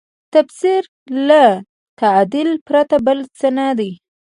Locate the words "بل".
3.05-3.19